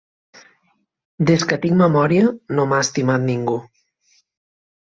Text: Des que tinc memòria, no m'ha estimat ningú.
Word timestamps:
Des 1.31 1.45
que 1.51 1.59
tinc 1.67 1.77
memòria, 1.83 2.33
no 2.59 2.67
m'ha 2.73 2.81
estimat 2.87 3.27
ningú. 3.29 3.61